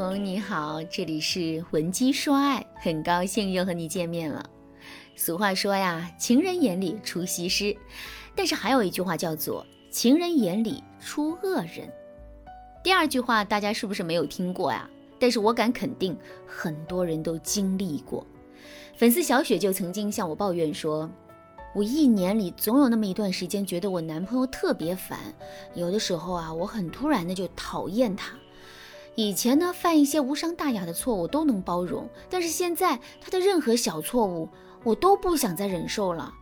[0.00, 4.42] 朋友你好，这里是文姬说爱，很高兴又和你见面了。
[5.14, 7.76] 俗话说呀，情人眼里出西施，
[8.34, 11.86] 但是还有一句话叫做情人眼里出恶人。
[12.82, 14.88] 第二句话大家是不是没有听过呀？
[15.18, 18.26] 但是我敢肯定，很多人都经历过。
[18.96, 21.10] 粉丝小雪就曾经向我抱怨说，
[21.74, 25.18] 我一年里总有那么一段时间，觉得我男朋友特别烦，
[25.74, 28.34] 有的时候啊，我很突然的就讨厌他。
[29.16, 34.48] 以前呢，犯一些无伤大雅的错误都能包容，但是现在他的任何小错误，
[34.84, 36.32] 我都不想再忍受了。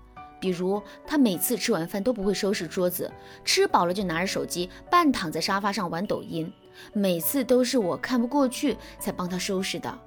[0.41, 3.11] 比如，他每次吃完饭都不会收拾桌子，
[3.45, 6.53] 吃饱了就拿着手机半躺在沙发上玩抖音，
[6.93, 9.99] 每次都是我看不过去才帮他收拾的。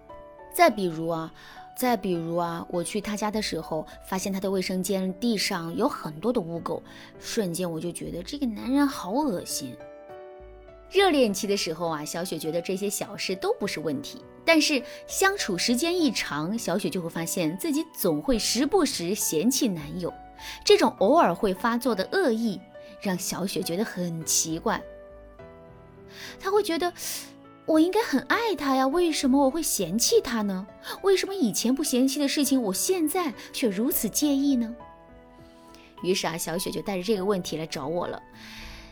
[0.53, 1.33] 再比如啊，
[1.75, 6.81] 再比如啊，我去他家的时候，发现他的卫生间地上有很多的污垢，
[7.19, 9.75] 瞬间我就觉得这个男人好恶心。
[10.91, 14.21] 热恋期的时候啊，小雪觉得这些小事都不是问题。
[14.43, 20.13] 但是相处时间一长，小雪就会发现自己总会时不时嫌弃男友。
[20.65, 22.59] 这种偶尔会发作的恶意，
[23.01, 24.81] 让小雪觉得很奇怪。
[26.39, 26.91] 她会觉得，
[27.65, 30.67] 我应该很爱他呀，为什么我会嫌弃他呢？
[31.03, 34.75] 为什么以前不嫌弃的事情，我现在却如此介意呢？
[36.03, 38.21] 于是啊，小雪就带着这个问题来找我了。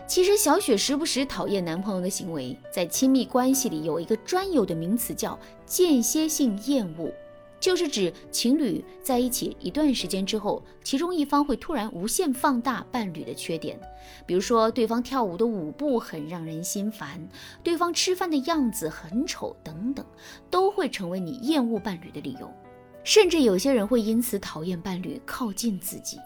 [0.10, 7.14] 其实小雪时不时讨厌男朋友的行为，在亲密关系里有一个专有的名词叫间歇性厌恶，
[7.60, 13.80] 就是指情侣在一起一段时间之后，其中一方会突然无限放大伴侣的缺点，
[14.26, 17.30] 比如说对方跳舞的舞步很让人心烦，
[17.62, 20.04] 对方吃饭的样子很丑等等，
[20.50, 22.52] 都会成为你厌恶伴侣的理由，
[23.04, 26.18] 甚至有些人会因此讨厌伴侣靠近自己。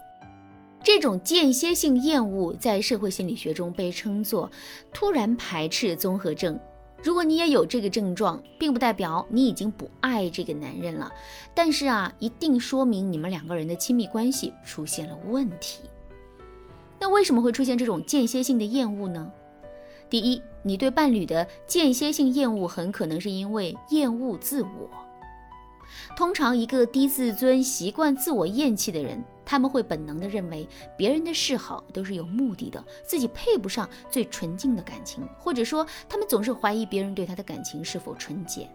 [0.84, 4.50] 这种间歇性厌恶在社会心理学中被称作
[4.92, 6.60] 突然排斥综合症。
[7.02, 11.10] 如果你也有这个症状，并不代表你已经不爱这个男人了，
[11.54, 15.80] 但是啊，一定说明你们两个人的亲密关系出现了问题。
[17.00, 19.32] 那为什么会出现这种间歇性的厌恶呢？
[20.10, 24.90] 第一，你对伴侣的间歇性厌恶很可能是因为厌恶自我。
[26.16, 29.24] 通常，一个低自尊、习惯自我厌弃的人。
[29.46, 38.66] 他们会本能地认为别人的示好都是有目的的，自己配不上最纯净的感情，或者说他们总是怀疑别人对他的感情是否纯洁。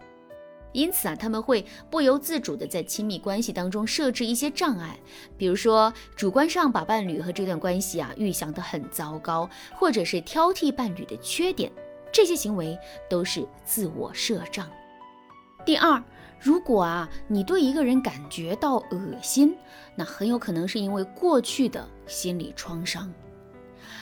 [0.70, 4.96] 因此啊，他们会不由自主地在亲密关系当中设置一些障碍，
[5.36, 11.72] 比如说主观上把伴侣和这段关系啊预想得很糟糕，或者是挑剔伴侣的缺点，
[12.12, 12.78] 这些行为
[13.08, 14.70] 都是自我设障。
[15.66, 16.00] 第二。
[16.40, 19.54] 如果啊，你对一个人感觉到恶心，
[19.94, 23.12] 那很有可能是因为过去的心理创伤。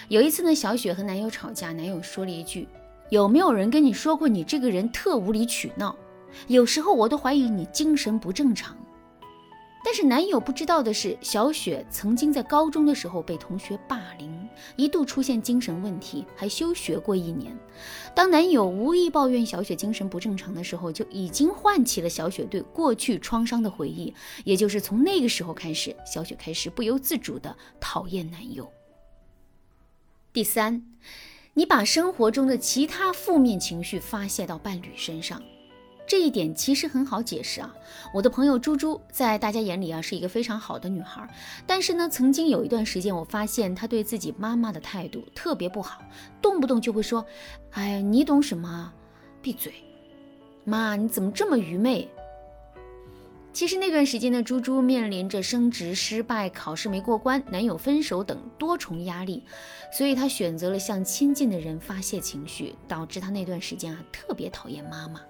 [0.09, 2.69] 有一次呢，小雪和男友吵架，男友说了一句
[3.10, 5.97] ：“有没有人跟你说过你这个人特无理取闹？
[6.47, 8.77] 有时候我都怀疑你精神不正常。”
[9.84, 14.38] 但是男友不知道的是，小雪曾经在高中的时候被同学霸凌，
[14.76, 17.56] 一度出现精神问题，还休学过一年。
[18.14, 24.12] 当男友无意抱怨小雪精神不正常的时候，就已经唤起了小雪对过去创伤的回忆。
[24.44, 28.70] 也就是从那个时候开始，小雪开始不由自主的讨厌男友。
[30.32, 30.84] 第三，
[31.54, 35.42] 你把生活中的其他负面情绪发泄到伴侣身上。
[36.08, 37.72] 这一点其实很好解释啊，
[38.14, 41.28] 我的朋友猪猪在大家眼里啊是一个非常好的女孩，
[41.66, 46.02] 但是呢，曾经有一段时间，我发现她对自己妈妈的态度特别不好，
[46.41, 47.22] 动不动就会说
[47.72, 48.91] ：“哎呀，你懂什么？
[49.42, 49.70] 闭嘴！
[50.64, 52.08] 妈，你怎么这么愚昧？”
[53.52, 59.42] 其实那段时间的，猪猪面临着升职失败、考试没过关、男友分手等多重压力，
[59.92, 65.20] 所以她选择了向亲近的人发泄情绪，导致她那段时间啊特别讨厌妈妈。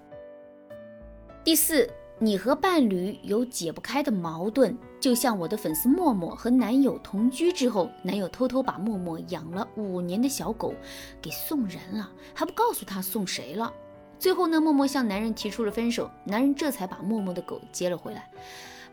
[1.41, 1.89] 第四，
[2.19, 10.73] 你和伴侣有解不开的矛盾，就像我的粉丝默默和男友同居之后，男友偷偷把默默养了五年的小狗
[11.21, 13.73] 给送人了，还不告诉他送谁了。
[14.19, 18.29] 最后呢，默默向男人提出了分手，男人这才把默默的狗接了回来。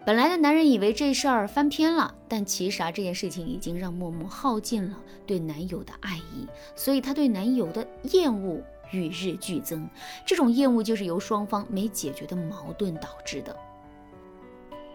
[0.04, 4.96] 本来的男人以为这事儿翻篇了，但其实啊，这件事情已经让默默耗尽了
[5.26, 6.46] 对男友的爱意，
[6.76, 8.62] 所以他对男友的厌恶。
[8.93, 9.88] 与日俱增，
[10.25, 13.56] 这种厌恶就是由双方没解决的矛盾导致的。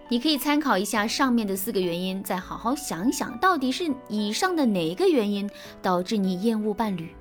[0.10, 5.50] 你可以参考一下上面的四个原因，再好好想一想，到底是以上的哪一个原因
[5.82, 7.16] 导致你厌恶伴侣？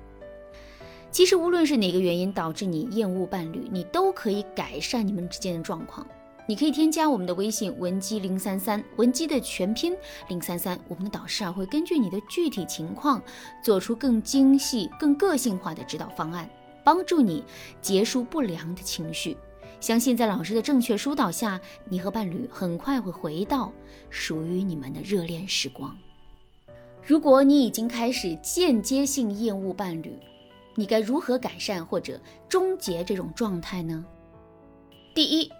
[1.09, 6.05] 其实无论是哪个原因导致你厌恶伴侣，你都可以改善你们之间的状况。
[6.47, 9.95] 你可以添加我们的微信文姬零三三，文姬的全拼
[10.27, 13.21] 零三三，我们的导师啊会根据你的具体情况，
[13.63, 16.49] 做出更精细、更个性化的指导方案。
[16.83, 17.43] 帮助你
[17.81, 19.37] 结束不良的情绪。
[19.79, 23.71] 相信在老师的正确疏导下，你和伴侣很快会回到
[24.09, 25.97] 属于你们的热恋时光。
[27.03, 30.19] 如果你已经开始间接性厌恶伴侣，
[30.75, 34.05] 你该如何改善或者终结这种状态呢？
[35.15, 35.51] 第一，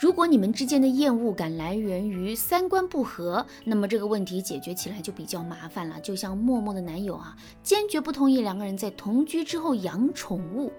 [0.00, 6.00] 如果你们之间的厌恶感来源于三观不合，那么这个问题解决起来就比较麻烦了。
[6.00, 10.72] 就像默默的男友啊，坚决不同意两个人在同居之后养宠物。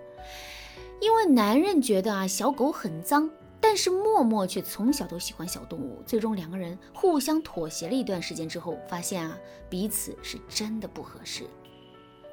[1.00, 3.30] 因为男人觉得啊小狗很脏，
[3.60, 6.02] 但是默默却从小都喜欢小动物。
[6.04, 9.38] 最终两个人互相妥协了一段时间之后，发现啊
[9.70, 11.44] 彼此是真的不合适。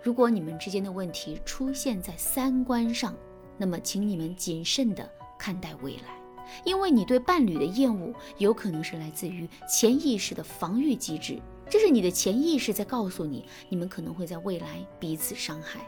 [0.02, 3.14] 如果你们之间的问题出现在三观上，
[3.58, 5.06] 那么请你们谨慎的
[5.38, 6.17] 看待未来，
[6.64, 15.80] 因为你对伴侣的厌恶有可能是来自于潜意识的防御机制，这是你的潜意识在告诉你，你们可能会在未来彼此伤害。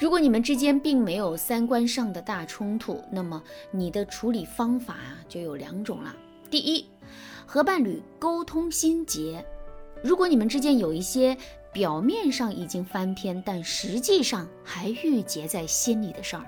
[0.00, 3.42] 如果你们之间并没有三观上的大冲突，那么
[3.72, 6.14] 你的处理方法啊就有两种了。
[6.48, 6.86] 第一，
[7.44, 9.44] 和伴侣沟通心结。
[10.02, 11.36] 如果你们之间有一些
[11.72, 16.46] 表面上已经翻篇，但实际上还郁结在心里的事儿，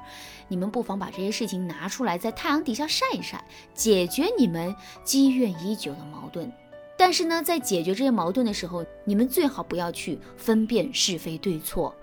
[0.50, 4.75] 你们不妨把这些事情拿出来，在太阳底下晒一晒，解决你们
[5.05, 6.52] 积怨已久的矛盾。
[6.99, 11.94] 但是呢，在解决这些矛盾的时候，你们最好不要去分辨是非对错。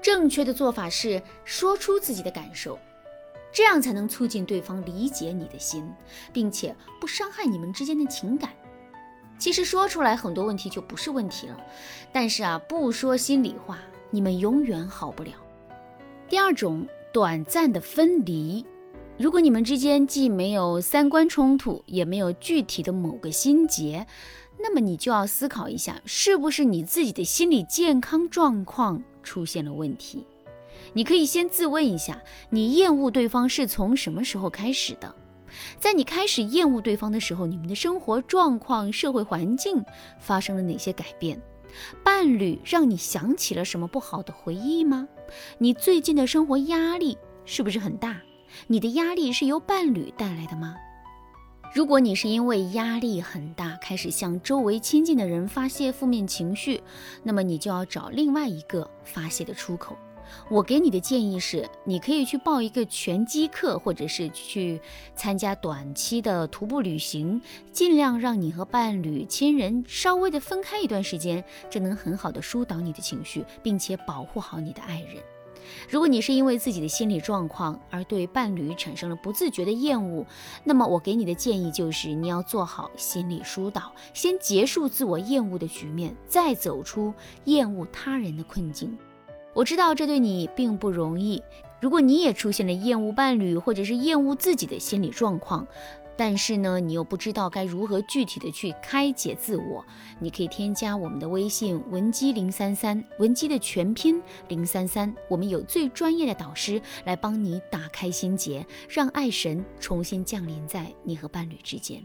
[0.00, 2.78] 正确的做法是说出自己的感受，
[3.52, 5.92] 这样才能促进对方理解你的心，
[6.32, 8.50] 并且不伤害你们之间的情感。
[9.36, 11.60] 其实说出来很多问题就不是问题了，
[12.12, 13.80] 但是啊，不说心里话，
[14.10, 15.32] 你们永远好不了。
[16.28, 18.64] 第二种，短暂的分离。
[19.18, 24.06] 如果你们之间既没有三观冲突，也没有具体的某个心结，
[24.58, 29.02] 那么你就要思考一下，是不是你自己的心理健康状况。
[29.22, 30.26] 出现了问题，
[30.92, 32.20] 你可以先自问一下：
[32.50, 35.14] 你厌恶对方是从什么时候开始的？
[35.78, 39.84] 在你开始厌恶对方的时候，你们的生活状况、社会环境
[40.18, 41.40] 发生了哪些改变？
[42.04, 45.08] 伴侣让你想起了什么不好的回忆吗？
[45.58, 48.20] 你最近的生活压力是不是很大？
[48.66, 50.76] 你的压力是由伴侣带来的吗？
[51.74, 56.82] 如果你是因为压力很大，开始向周围亲近的人发泄负面情绪，
[57.22, 59.96] 那么你就要找另外一个发泄的出口。
[60.48, 64.80] 我给你的建议是，你可以去报一个拳击课，或者是去
[65.14, 67.40] 参加短期的徒步旅行，
[67.72, 75.22] 尽量让你和伴侣、亲人稍微的分开一段时间，这能很好的疏导你的情绪，并且保护好你的爱人。
[75.88, 80.26] 如果你是因为自己的心理状况而对伴侣产生了不自觉的厌恶，
[80.64, 87.14] 那么我给你的建议就是你要做好心理疏导，先结束自我厌恶的局面，再走出
[87.44, 88.98] 厌恶他人的困境。
[89.54, 91.42] 我知道这对你并不容易。
[91.80, 95.66] 如果你也出现了厌恶伴侣或者是厌恶自己的心理状况，
[96.16, 99.84] 但是呢，你又不知道该如何具体的去开解自我，
[100.20, 112.00] 你可以添加我们的微信文姬零三三，文姬的全拼零三三，我们有最专业的导师来帮你打开心结，让爱神重新降临在你和伴侣之间。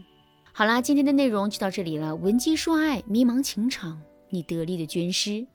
[0.52, 4.00] 好啦，今天的内容就到这里了，文姬说爱，迷茫情场，
[4.30, 5.46] 你得力的军师。